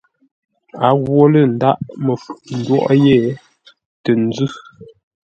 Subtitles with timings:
[0.87, 3.17] O ghwo lə̂ ndághʼ məfu ńdwóʼó yé
[4.03, 4.49] tə nzʉ́.